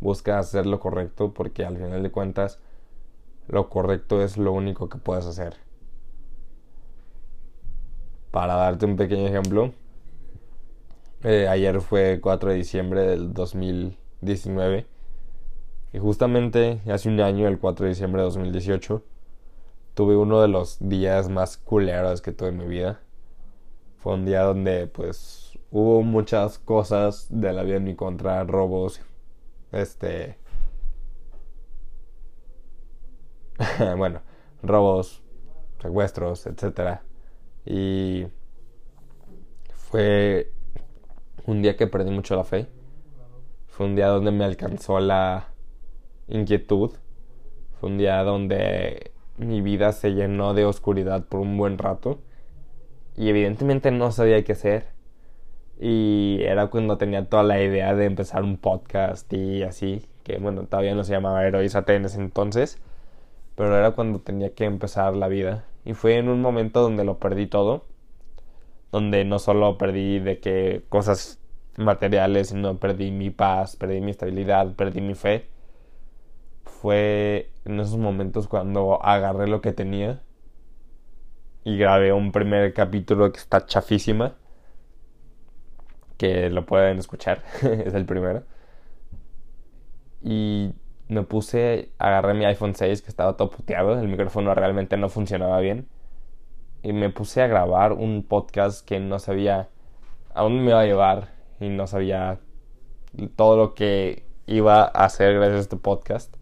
Busca 0.00 0.38
hacer 0.38 0.66
lo 0.66 0.80
correcto 0.80 1.32
porque 1.34 1.64
al 1.64 1.76
final 1.76 2.02
de 2.02 2.10
cuentas 2.10 2.58
lo 3.48 3.68
correcto 3.70 4.22
es 4.22 4.36
lo 4.38 4.52
único 4.52 4.88
que 4.88 4.98
puedes 4.98 5.26
hacer. 5.26 5.56
Para 8.30 8.54
darte 8.56 8.84
un 8.86 8.96
pequeño 8.96 9.26
ejemplo, 9.28 9.72
eh, 11.24 11.48
ayer 11.48 11.80
fue 11.80 12.20
4 12.20 12.50
de 12.50 12.56
diciembre 12.56 13.02
del 13.02 13.32
2019 13.32 14.86
y 15.94 15.98
justamente 15.98 16.80
hace 16.90 17.08
un 17.08 17.20
año, 17.20 17.46
el 17.46 17.58
4 17.60 17.84
de 17.84 17.90
diciembre 17.90 18.20
de 18.20 18.24
2018, 18.24 19.02
tuve 19.94 20.16
uno 20.16 20.42
de 20.42 20.48
los 20.48 20.76
días 20.80 21.28
más 21.28 21.56
culeros 21.56 22.20
que 22.20 22.32
tuve 22.32 22.48
en 22.48 22.56
mi 22.58 22.66
vida. 22.66 23.00
Fue 23.98 24.14
un 24.14 24.24
día 24.24 24.42
donde 24.42 24.88
pues 24.88 25.56
hubo 25.70 26.02
muchas 26.02 26.58
cosas 26.58 27.28
de 27.30 27.52
la 27.52 27.62
vida 27.62 27.76
en 27.76 27.84
mi 27.84 27.94
contra, 27.94 28.42
robos, 28.42 29.00
este... 29.70 30.36
bueno, 33.96 34.20
robos, 34.62 35.22
secuestros, 35.80 36.46
etc. 36.46 36.98
Y 37.64 38.26
fue 39.74 40.52
un 41.46 41.62
día 41.62 41.76
que 41.76 41.86
perdí 41.86 42.10
mucho 42.10 42.36
la 42.36 42.44
fe. 42.44 42.66
Fue 43.66 43.86
un 43.86 43.96
día 43.96 44.08
donde 44.08 44.30
me 44.30 44.44
alcanzó 44.44 45.00
la 45.00 45.48
inquietud. 46.28 46.92
Fue 47.78 47.90
un 47.90 47.98
día 47.98 48.22
donde 48.22 49.12
mi 49.36 49.60
vida 49.60 49.92
se 49.92 50.14
llenó 50.14 50.54
de 50.54 50.64
oscuridad 50.64 51.24
por 51.26 51.40
un 51.40 51.56
buen 51.56 51.78
rato. 51.78 52.20
Y 53.16 53.28
evidentemente 53.28 53.90
no 53.90 54.10
sabía 54.10 54.42
qué 54.44 54.52
hacer. 54.52 54.86
Y 55.78 56.38
era 56.42 56.68
cuando 56.68 56.98
tenía 56.98 57.28
toda 57.28 57.42
la 57.42 57.60
idea 57.62 57.94
de 57.94 58.04
empezar 58.04 58.42
un 58.42 58.56
podcast 58.56 59.32
y 59.32 59.64
así, 59.64 60.06
que 60.22 60.38
bueno, 60.38 60.62
todavía 60.66 60.94
no 60.94 61.04
se 61.04 61.12
llamaba 61.12 61.44
Heroízate 61.44 61.96
en 61.96 62.04
ese 62.04 62.20
entonces, 62.20 62.78
pero 63.56 63.76
era 63.76 63.90
cuando 63.90 64.20
tenía 64.20 64.54
que 64.54 64.64
empezar 64.64 65.16
la 65.16 65.28
vida. 65.28 65.64
Y 65.84 65.94
fue 65.94 66.16
en 66.16 66.28
un 66.28 66.40
momento 66.40 66.80
donde 66.80 67.04
lo 67.04 67.18
perdí 67.18 67.46
todo, 67.46 67.84
donde 68.94 69.24
no 69.24 69.40
solo 69.40 69.76
perdí 69.76 70.20
de 70.20 70.38
que 70.38 70.84
cosas 70.88 71.40
materiales, 71.76 72.50
sino 72.50 72.78
perdí 72.78 73.10
mi 73.10 73.30
paz, 73.30 73.74
perdí 73.74 74.00
mi 74.00 74.12
estabilidad, 74.12 74.76
perdí 74.76 75.00
mi 75.00 75.16
fe. 75.16 75.48
Fue 76.64 77.50
en 77.64 77.80
esos 77.80 77.98
momentos 77.98 78.46
cuando 78.46 79.04
agarré 79.04 79.48
lo 79.48 79.60
que 79.60 79.72
tenía 79.72 80.22
y 81.64 81.76
grabé 81.76 82.12
un 82.12 82.30
primer 82.30 82.72
capítulo 82.72 83.32
que 83.32 83.38
está 83.38 83.66
chafísima 83.66 84.36
que 86.16 86.48
lo 86.50 86.64
pueden 86.64 86.98
escuchar, 86.98 87.42
es 87.62 87.94
el 87.94 88.06
primero. 88.06 88.44
Y 90.22 90.72
me 91.08 91.24
puse, 91.24 91.90
agarré 91.98 92.34
mi 92.34 92.44
iPhone 92.44 92.76
6 92.76 93.02
que 93.02 93.08
estaba 93.08 93.36
todo 93.36 93.50
el 94.00 94.08
micrófono 94.08 94.54
realmente 94.54 94.96
no 94.96 95.08
funcionaba 95.08 95.58
bien. 95.58 95.88
Y 96.84 96.92
me 96.92 97.10
puse 97.10 97.42
a 97.42 97.48
grabar 97.48 97.94
un 97.94 98.22
podcast 98.22 98.86
que 98.86 99.00
no 99.00 99.18
sabía 99.18 99.70
a 100.32 100.42
dónde 100.42 100.62
me 100.62 100.70
iba 100.70 100.80
a 100.80 100.84
llevar 100.84 101.30
y 101.58 101.68
no 101.68 101.88
sabía 101.88 102.38
todo 103.34 103.56
lo 103.56 103.74
que 103.74 104.24
iba 104.46 104.82
a 104.82 105.04
hacer 105.04 105.34
gracias 105.34 105.56
a 105.56 105.60
este 105.62 105.76
podcast. 105.76 106.36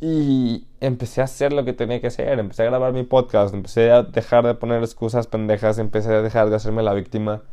Y 0.00 0.66
empecé 0.80 1.20
a 1.20 1.24
hacer 1.24 1.52
lo 1.52 1.64
que 1.64 1.72
tenía 1.72 2.00
que 2.00 2.08
hacer, 2.08 2.40
empecé 2.40 2.62
a 2.62 2.66
grabar 2.66 2.92
mi 2.92 3.04
podcast, 3.04 3.54
empecé 3.54 3.92
a 3.92 4.02
dejar 4.02 4.44
de 4.44 4.54
poner 4.54 4.82
excusas 4.82 5.28
pendejas, 5.28 5.78
empecé 5.78 6.12
a 6.12 6.22
dejar 6.22 6.50
de 6.50 6.56
hacerme 6.56 6.82
la 6.82 6.92
víctima 6.92 7.44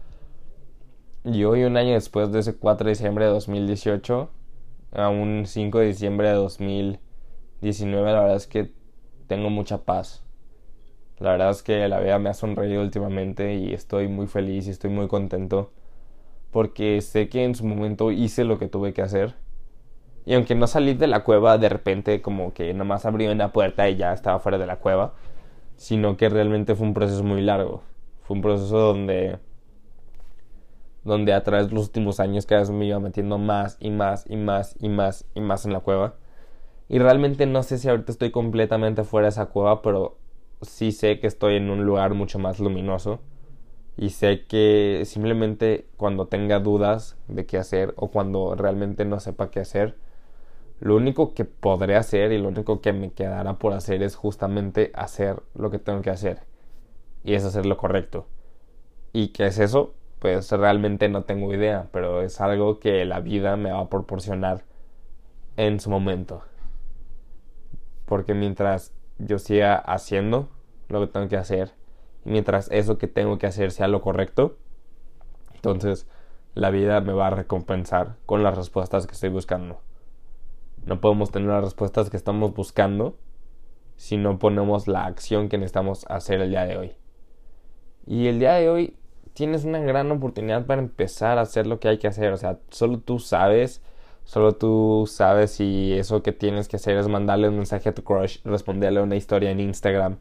y 1.25 1.45
hoy, 1.45 1.63
un 1.63 1.77
año 1.77 1.93
después 1.93 2.33
de 2.33 2.39
ese 2.39 2.55
4 2.57 2.83
de 2.83 2.91
diciembre 2.91 3.23
de 3.25 3.31
2018, 3.31 4.29
a 4.91 5.07
un 5.07 5.45
5 5.45 5.79
de 5.79 5.85
diciembre 5.85 6.27
de 6.27 6.33
2019, 6.33 8.11
la 8.11 8.19
verdad 8.19 8.35
es 8.35 8.45
que 8.45 8.73
tengo 9.27 9.49
mucha 9.49 9.85
paz. 9.85 10.21
La 11.19 11.31
verdad 11.31 11.51
es 11.51 11.63
que 11.63 11.87
la 11.87 11.99
vida 11.99 12.19
me 12.19 12.29
ha 12.29 12.33
sonreído 12.33 12.81
últimamente 12.81 13.55
y 13.55 13.73
estoy 13.73 14.07
muy 14.07 14.27
feliz 14.27 14.67
y 14.67 14.71
estoy 14.71 14.89
muy 14.89 15.07
contento 15.07 15.71
porque 16.51 17.01
sé 17.01 17.29
que 17.29 17.43
en 17.43 17.55
su 17.55 17.65
momento 17.65 18.11
hice 18.11 18.43
lo 18.45 18.59
que 18.59 18.67
tuve 18.67 18.93
que 18.93 19.01
hacer. 19.01 19.35
Y 20.25 20.35
aunque 20.35 20.55
no 20.55 20.67
salí 20.67 20.93
de 20.93 21.07
la 21.07 21.23
cueva 21.23 21.57
de 21.57 21.67
repente 21.67 22.21
como 22.21 22.53
que 22.53 22.73
nomás 22.73 23.05
abrí 23.05 23.27
una 23.27 23.51
puerta 23.51 23.89
y 23.89 23.97
ya 23.97 24.13
estaba 24.13 24.39
fuera 24.39 24.57
de 24.57 24.67
la 24.67 24.77
cueva, 24.77 25.13
sino 25.75 26.15
que 26.15 26.29
realmente 26.29 26.75
fue 26.75 26.87
un 26.87 26.93
proceso 26.93 27.23
muy 27.23 27.41
largo. 27.41 27.81
Fue 28.21 28.35
un 28.35 28.41
proceso 28.41 28.77
donde 28.77 29.39
donde 31.03 31.33
a 31.33 31.43
través 31.43 31.67
de 31.67 31.75
los 31.75 31.87
últimos 31.87 32.19
años 32.19 32.45
cada 32.45 32.61
vez 32.61 32.69
me 32.69 32.85
iba 32.85 32.99
metiendo 32.99 33.37
más 33.37 33.75
y 33.79 33.89
más 33.89 34.25
y 34.29 34.37
más 34.37 34.75
y 34.79 34.87
más 34.89 35.25
y 35.33 35.41
más 35.41 35.65
en 35.65 35.73
la 35.73 35.81
cueva. 35.81 36.15
Y 36.87 36.99
realmente 36.99 37.45
no 37.45 37.63
sé 37.63 37.77
si 37.77 37.89
ahorita 37.89 38.11
estoy 38.11 38.31
completamente 38.31 39.03
fuera 39.03 39.25
de 39.25 39.29
esa 39.29 39.47
cueva, 39.47 39.81
pero 39.81 40.17
sí 40.63 40.91
sé 40.91 41.19
que 41.19 41.27
estoy 41.27 41.55
en 41.57 41.69
un 41.69 41.85
lugar 41.85 42.13
mucho 42.13 42.39
más 42.39 42.59
luminoso. 42.59 43.21
Y 43.97 44.09
sé 44.11 44.45
que 44.47 45.03
simplemente 45.05 45.87
cuando 45.97 46.27
tenga 46.27 46.59
dudas 46.59 47.17
de 47.27 47.45
qué 47.45 47.57
hacer 47.57 47.93
o 47.97 48.09
cuando 48.11 48.55
realmente 48.55 49.05
no 49.05 49.19
sepa 49.19 49.51
qué 49.51 49.61
hacer, 49.61 49.97
Lo 50.79 50.95
único 50.97 51.33
que 51.33 51.45
podré 51.45 51.95
hacer 51.95 52.31
y 52.33 52.39
lo 52.39 52.49
único 52.49 52.81
que 52.81 52.93
me 52.93 53.11
quedará 53.13 53.59
por 53.59 53.73
hacer 53.73 54.03
es 54.03 54.15
justamente 54.15 54.91
hacer 54.95 55.41
lo 55.55 55.71
que 55.71 55.79
tengo 55.79 56.01
que 56.01 56.09
hacer. 56.11 56.41
Y 57.23 57.35
es 57.35 57.45
hacer 57.45 57.65
lo 57.65 57.77
correcto. 57.77 58.27
¿Y 59.13 59.29
qué 59.29 59.47
es 59.47 59.59
eso? 59.59 59.93
Pues 60.19 60.51
realmente 60.51 61.09
no 61.09 61.23
tengo 61.23 61.53
idea, 61.53 61.89
pero 61.91 62.21
es 62.21 62.41
algo 62.41 62.79
que 62.79 63.05
la 63.05 63.19
vida 63.21 63.57
me 63.57 63.71
va 63.71 63.79
a 63.81 63.89
proporcionar 63.89 64.65
en 65.57 65.79
su 65.79 65.89
momento. 65.89 66.43
Porque 68.05 68.33
mientras 68.33 68.93
yo 69.17 69.39
siga 69.39 69.75
haciendo 69.75 70.49
lo 70.93 71.01
que 71.01 71.11
tengo 71.11 71.27
que 71.27 71.37
hacer, 71.37 71.71
y 72.25 72.29
mientras 72.29 72.69
eso 72.71 72.97
que 72.97 73.07
tengo 73.07 73.37
que 73.37 73.47
hacer 73.47 73.71
sea 73.71 73.87
lo 73.87 74.01
correcto, 74.01 74.57
entonces 75.55 76.07
la 76.55 76.69
vida 76.69 77.01
me 77.01 77.13
va 77.13 77.27
a 77.27 77.31
recompensar 77.31 78.15
con 78.25 78.43
las 78.43 78.55
respuestas 78.55 79.07
que 79.07 79.13
estoy 79.13 79.29
buscando. 79.29 79.79
No 80.85 81.01
podemos 81.01 81.31
tener 81.31 81.49
las 81.49 81.63
respuestas 81.63 82.09
que 82.09 82.17
estamos 82.17 82.53
buscando 82.53 83.15
si 83.95 84.17
no 84.17 84.39
ponemos 84.39 84.87
la 84.87 85.05
acción 85.05 85.49
que 85.49 85.57
necesitamos 85.57 86.05
hacer 86.09 86.41
el 86.41 86.49
día 86.49 86.65
de 86.65 86.77
hoy. 86.77 86.91
Y 88.05 88.27
el 88.27 88.39
día 88.39 88.53
de 88.53 88.69
hoy 88.69 88.97
tienes 89.33 89.63
una 89.63 89.79
gran 89.79 90.11
oportunidad 90.11 90.65
para 90.65 90.81
empezar 90.81 91.37
a 91.37 91.41
hacer 91.41 91.67
lo 91.67 91.79
que 91.79 91.87
hay 91.87 91.97
que 91.97 92.07
hacer. 92.07 92.33
O 92.33 92.37
sea, 92.37 92.59
solo 92.69 92.99
tú 92.99 93.19
sabes, 93.19 93.81
solo 94.23 94.53
tú 94.53 95.05
sabes 95.07 95.51
si 95.51 95.93
eso 95.93 96.21
que 96.21 96.31
tienes 96.31 96.67
que 96.67 96.75
hacer 96.75 96.97
es 96.97 97.07
mandarle 97.07 97.49
un 97.49 97.57
mensaje 97.57 97.89
a 97.89 97.95
tu 97.95 98.03
crush, 98.03 98.39
responderle 98.43 99.01
una 99.01 99.15
historia 99.15 99.51
en 99.51 99.59
Instagram, 99.59 100.17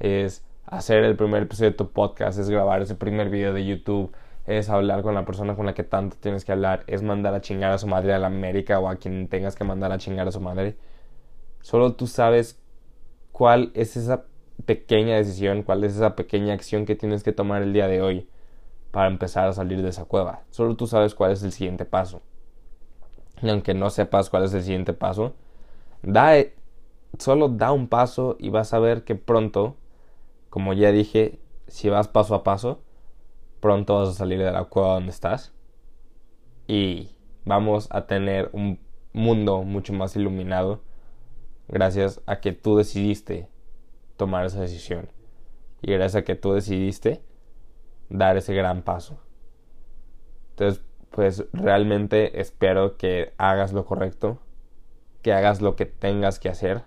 es 0.00 0.44
hacer 0.66 1.04
el 1.04 1.16
primer 1.16 1.44
episodio 1.44 1.70
de 1.70 1.76
tu 1.76 1.90
podcast, 1.90 2.38
es 2.38 2.50
grabar 2.50 2.82
ese 2.82 2.94
primer 2.94 3.30
video 3.30 3.52
de 3.52 3.64
YouTube, 3.64 4.12
es 4.46 4.68
hablar 4.70 5.02
con 5.02 5.14
la 5.14 5.24
persona 5.24 5.56
con 5.56 5.66
la 5.66 5.74
que 5.74 5.84
tanto 5.84 6.16
tienes 6.18 6.44
que 6.44 6.52
hablar, 6.52 6.84
es 6.86 7.02
mandar 7.02 7.34
a 7.34 7.40
chingar 7.40 7.72
a 7.72 7.78
su 7.78 7.86
madre 7.86 8.14
a 8.14 8.18
la 8.18 8.28
América 8.28 8.78
o 8.80 8.88
a 8.88 8.96
quien 8.96 9.28
tengas 9.28 9.56
que 9.56 9.64
mandar 9.64 9.92
a 9.92 9.98
chingar 9.98 10.28
a 10.28 10.32
su 10.32 10.40
madre. 10.40 10.76
Solo 11.60 11.94
tú 11.94 12.06
sabes 12.06 12.60
cuál 13.32 13.70
es 13.74 13.96
esa 13.96 14.24
pequeña 14.64 15.16
decisión, 15.16 15.62
cuál 15.62 15.84
es 15.84 15.94
esa 15.94 16.16
pequeña 16.16 16.54
acción 16.54 16.86
que 16.86 16.96
tienes 16.96 17.22
que 17.22 17.32
tomar 17.32 17.62
el 17.62 17.72
día 17.72 17.88
de 17.88 18.02
hoy 18.02 18.28
para 18.90 19.08
empezar 19.08 19.48
a 19.48 19.52
salir 19.52 19.82
de 19.82 19.90
esa 19.90 20.04
cueva. 20.04 20.42
Solo 20.50 20.76
tú 20.76 20.86
sabes 20.86 21.14
cuál 21.14 21.32
es 21.32 21.42
el 21.42 21.52
siguiente 21.52 21.84
paso. 21.84 22.22
Y 23.42 23.50
aunque 23.50 23.74
no 23.74 23.90
sepas 23.90 24.30
cuál 24.30 24.44
es 24.44 24.54
el 24.54 24.62
siguiente 24.62 24.92
paso, 24.92 25.34
da, 26.02 26.32
solo 27.18 27.48
da 27.48 27.72
un 27.72 27.88
paso 27.88 28.36
y 28.38 28.48
vas 28.50 28.74
a 28.74 28.78
ver 28.78 29.04
que 29.04 29.14
pronto, 29.14 29.76
como 30.50 30.72
ya 30.72 30.92
dije, 30.92 31.38
si 31.66 31.88
vas 31.88 32.08
paso 32.08 32.34
a 32.34 32.42
paso, 32.42 32.82
pronto 33.60 33.98
vas 33.98 34.08
a 34.10 34.14
salir 34.14 34.38
de 34.38 34.50
la 34.50 34.64
cueva 34.64 34.94
donde 34.94 35.10
estás 35.10 35.52
y 36.66 37.10
vamos 37.44 37.88
a 37.90 38.06
tener 38.06 38.50
un 38.52 38.78
mundo 39.12 39.62
mucho 39.62 39.92
más 39.92 40.16
iluminado 40.16 40.82
gracias 41.66 42.20
a 42.26 42.40
que 42.40 42.52
tú 42.52 42.76
decidiste 42.76 43.48
tomar 44.16 44.44
esa 44.46 44.60
decisión 44.60 45.08
y 45.82 45.92
gracias 45.92 46.22
a 46.22 46.24
que 46.24 46.34
tú 46.34 46.52
decidiste 46.52 47.22
dar 48.08 48.36
ese 48.36 48.54
gran 48.54 48.82
paso. 48.82 49.18
Entonces, 50.50 50.82
pues 51.10 51.44
realmente 51.52 52.40
espero 52.40 52.96
que 52.96 53.32
hagas 53.38 53.72
lo 53.72 53.84
correcto, 53.84 54.38
que 55.22 55.32
hagas 55.32 55.60
lo 55.60 55.76
que 55.76 55.86
tengas 55.86 56.38
que 56.38 56.48
hacer 56.48 56.84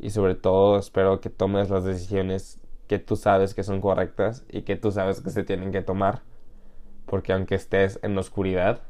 y 0.00 0.10
sobre 0.10 0.34
todo 0.34 0.78
espero 0.78 1.20
que 1.20 1.28
tomes 1.28 1.68
las 1.68 1.84
decisiones 1.84 2.58
que 2.88 2.98
tú 2.98 3.16
sabes 3.16 3.54
que 3.54 3.62
son 3.62 3.80
correctas 3.80 4.44
y 4.48 4.62
que 4.62 4.76
tú 4.76 4.90
sabes 4.90 5.20
que 5.20 5.30
se 5.30 5.44
tienen 5.44 5.72
que 5.72 5.82
tomar. 5.82 6.22
Porque 7.06 7.32
aunque 7.32 7.54
estés 7.54 8.00
en 8.02 8.16
oscuridad 8.16 8.80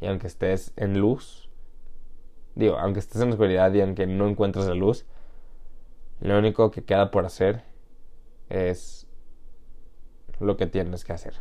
y 0.00 0.06
aunque 0.06 0.28
estés 0.28 0.72
en 0.76 1.00
luz, 1.00 1.50
digo, 2.54 2.78
aunque 2.78 3.00
estés 3.00 3.20
en 3.20 3.30
oscuridad 3.30 3.72
y 3.74 3.80
aunque 3.80 4.06
no 4.06 4.28
encuentres 4.28 4.66
la 4.66 4.74
luz, 4.74 5.06
lo 6.20 6.38
único 6.38 6.70
que 6.70 6.84
queda 6.84 7.10
por 7.10 7.26
hacer 7.26 7.64
es 8.48 9.08
lo 10.38 10.56
que 10.56 10.66
tienes 10.66 11.04
que 11.04 11.12
hacer. 11.12 11.34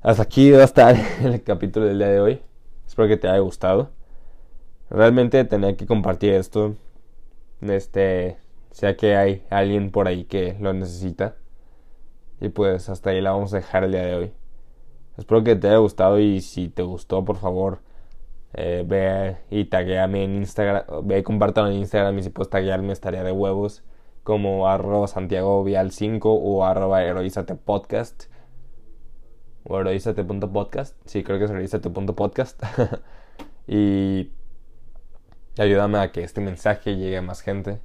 Hasta 0.00 0.22
aquí 0.22 0.50
va 0.50 0.62
a 0.62 0.64
estar 0.64 0.96
el 1.22 1.42
capítulo 1.42 1.84
del 1.84 1.98
día 1.98 2.08
de 2.08 2.20
hoy. 2.20 2.42
Espero 2.86 3.06
que 3.06 3.18
te 3.18 3.28
haya 3.28 3.40
gustado. 3.40 3.90
Realmente 4.90 5.44
tenía 5.44 5.76
que 5.76 5.86
compartir 5.86 6.34
esto. 6.34 6.74
Este 7.62 8.38
sea 8.70 8.96
que 8.96 9.16
hay 9.16 9.44
alguien 9.50 9.90
por 9.90 10.08
ahí 10.08 10.24
que 10.24 10.56
lo 10.60 10.72
necesita. 10.72 11.36
Y 12.40 12.48
pues 12.48 12.88
hasta 12.88 13.10
ahí 13.10 13.20
la 13.20 13.32
vamos 13.32 13.52
a 13.52 13.58
dejar 13.58 13.84
el 13.84 13.92
día 13.92 14.04
de 14.04 14.14
hoy. 14.14 14.32
Espero 15.16 15.44
que 15.44 15.56
te 15.56 15.68
haya 15.68 15.78
gustado 15.78 16.18
y 16.18 16.40
si 16.40 16.68
te 16.68 16.82
gustó, 16.82 17.24
por 17.24 17.36
favor, 17.36 17.80
eh, 18.54 18.84
ve 18.86 19.36
y 19.50 19.66
tagueame 19.66 20.24
en 20.24 20.36
Instagram. 20.36 20.84
Ve 21.04 21.18
y 21.18 21.22
compártelo 21.22 21.68
en 21.68 21.74
Instagram 21.74 22.18
y 22.18 22.22
si 22.22 22.30
puedes 22.30 22.50
taguearme 22.50 22.92
estaría 22.92 23.22
de 23.22 23.32
huevos. 23.32 23.84
Como 24.22 24.68
arroba 24.68 25.06
Santiago 25.08 25.62
Vial 25.64 25.92
5 25.92 26.32
o 26.32 26.64
arroba 26.64 27.02
heroízate 27.04 27.54
podcast. 27.54 28.24
O 29.64 29.78
heroízate.podcast. 29.78 30.96
Sí, 31.04 31.22
creo 31.22 31.38
que 31.38 31.44
es 31.44 31.50
heroízate.podcast. 31.50 32.62
y 33.68 34.30
ayúdame 35.58 35.98
a 35.98 36.12
que 36.12 36.22
este 36.22 36.40
mensaje 36.40 36.96
llegue 36.96 37.18
a 37.18 37.22
más 37.22 37.42
gente 37.42 37.80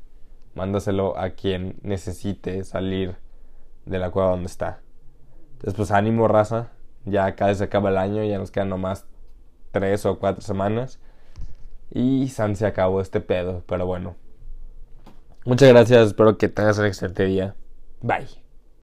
mándaselo 0.55 1.17
a 1.17 1.31
quien 1.31 1.75
necesite 1.83 2.63
salir 2.63 3.17
de 3.85 3.99
la 3.99 4.09
cueva 4.09 4.31
donde 4.31 4.47
está. 4.47 4.79
Entonces, 5.53 5.75
pues 5.75 5.91
ánimo, 5.91 6.27
raza. 6.27 6.71
Ya 7.03 7.35
casi 7.35 7.59
se 7.59 7.65
acaba 7.65 7.89
el 7.89 7.97
año, 7.97 8.23
ya 8.23 8.39
nos 8.39 8.49
quedan 8.49 8.69
nomás 8.69 9.05
tres 9.71 10.05
o 10.05 10.17
cuatro 10.17 10.41
semanas. 10.41 10.99
Y 11.91 12.29
San 12.29 12.55
se 12.55 12.65
acabó 12.65 12.99
este 12.99 13.21
pedo, 13.21 13.63
pero 13.67 13.85
bueno. 13.85 14.15
Muchas 15.45 15.69
gracias, 15.69 16.07
espero 16.07 16.37
que 16.39 16.47
tengas 16.47 16.79
un 16.79 16.85
excelente 16.85 17.25
día. 17.25 17.55
Bye. 18.01 18.44